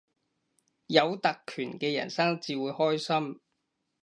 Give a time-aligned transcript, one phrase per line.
[0.87, 3.39] 有特權嘅人生至會開心